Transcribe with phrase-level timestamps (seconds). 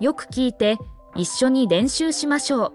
[0.00, 0.76] よく聞いて、
[1.16, 2.72] 一緒に練習しましょう。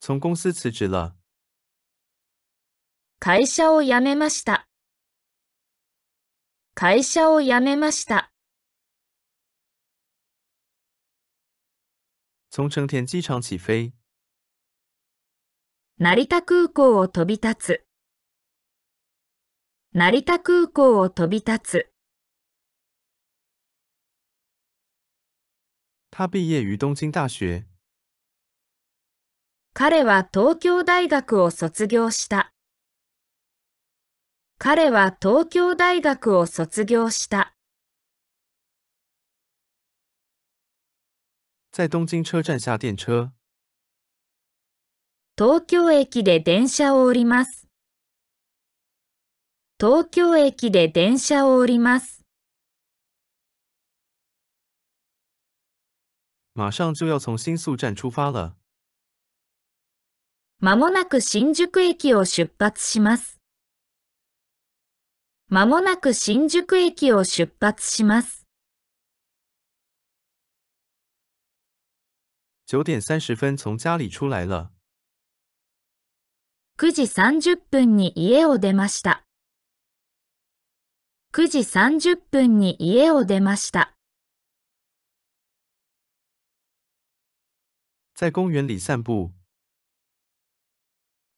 [0.00, 1.14] 从公司辞职了。
[3.18, 4.66] 会社を辞めました。
[6.74, 8.32] 会社を辞めました。
[12.50, 13.92] 从成田机场起飞。
[15.98, 17.86] 成田空港を飛び立つ。
[19.92, 21.91] 成田空港を飛び立つ。
[26.14, 27.64] 他毕业于东京大学。
[29.72, 32.52] 彼は東京大学を卒業した。
[34.58, 37.54] 彼は東京大学を卒業した。
[41.72, 43.32] 在东京车站下電車。
[45.38, 47.66] 東京駅で電車を降ります。
[49.80, 52.21] 東京駅で電車を降ります。
[56.54, 58.56] 马上就要从新宿站出发了。
[60.58, 63.40] まもなく新宿駅を出発します。
[65.48, 68.46] まもなく新宿駅を出発します。
[72.66, 74.72] 九点三十分从家里出来了。
[76.78, 79.24] 9時30分に家を出ました。
[81.32, 83.94] 9時30分に家を出ました。
[88.21, 89.31] 在公園里散步。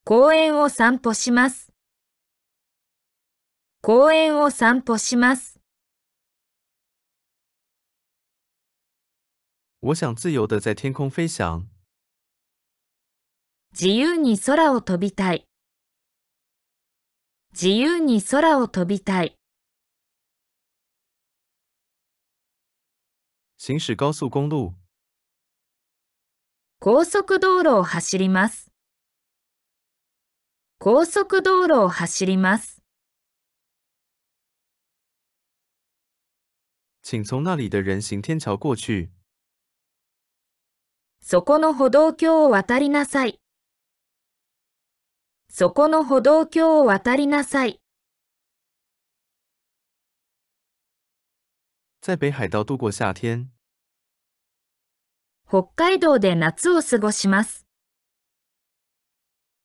[0.04, 1.72] 公園を散歩します。
[3.82, 5.60] 公園を散歩します。
[9.80, 11.66] 我想自由的在天空飞翔。
[13.72, 15.46] 自由に空を飛びたい。
[17.52, 19.36] 自由に空を飛びたい。
[23.56, 24.74] 行驶高速公路。
[26.87, 28.69] 高速道路を走ります。
[30.77, 32.83] 高速道路を走ります。
[37.01, 39.09] 请从那里的人行天桥过去。
[41.21, 43.39] そこの歩道橋を渡りなさい。
[45.49, 47.81] そこの歩道橋を渡りなさい。
[52.01, 53.54] 在北海道度过夏天。
[55.57, 57.65] 北海道で夏を過ごします。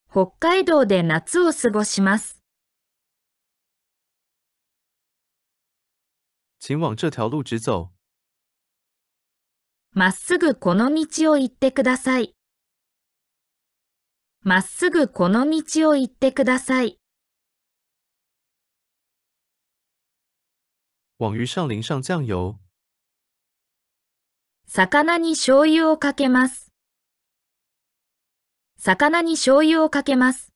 [0.08, 2.40] 北海道で夏を過ごします。
[6.60, 7.88] 请往这条路直走。
[9.90, 12.36] まっすぐこの道を行ってください。
[14.42, 17.00] まっすぐこの道を行ってください。
[21.18, 22.69] 往鱼上淋上酱油。
[24.72, 26.70] 魚に醤油をかけます。
[28.78, 30.52] 魚に醤油をかけます。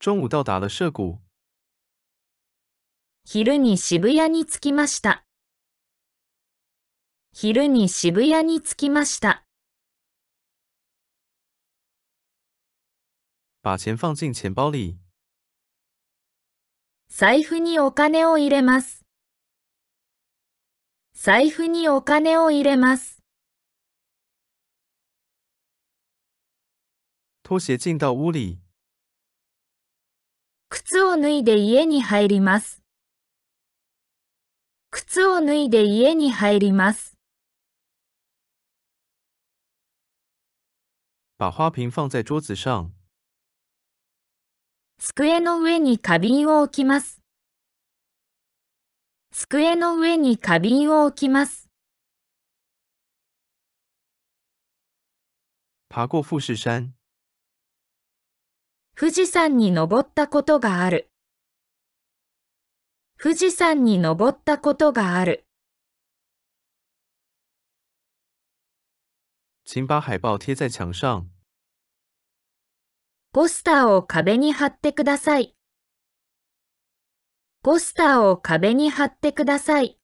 [0.00, 1.20] 中午到达了涩谷。
[3.24, 5.24] 昼に渋谷に着きました。
[7.32, 9.44] 昼に渋谷に着きました。
[13.62, 14.98] 把钱放进钱包里。
[17.08, 19.07] 財布にお金を入れます。
[21.20, 23.24] 財布にお金を入れます。
[27.42, 28.60] 拖鞋进到屋里。
[30.68, 32.84] 靴を脱いで家に入ります。
[34.92, 37.18] 靴を脱いで家に入ります。
[41.36, 42.92] 把花瓶放在桌子上。
[44.98, 47.17] 机の上に花瓶を置きます。
[49.40, 51.68] 机の上に花瓶を置きます。
[55.88, 56.92] 爬过富士山。
[58.96, 61.12] 富士山に登ったことがある。
[63.16, 65.46] 富士山に登ったことがある。
[69.64, 71.28] 请把海报贴在墙上。
[73.32, 75.57] ポスターを壁に貼ってください。
[77.62, 79.98] ポスターを壁に貼ってください。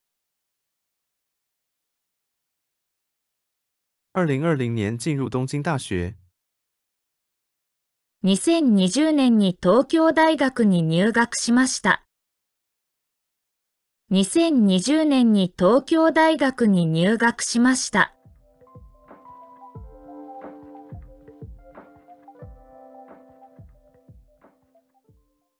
[4.17, 5.85] 2020年進入東京大学。
[8.25, 12.05] 2020年に東京大学に入学しました。
[14.11, 18.13] 2020年に東京大学に入学しました。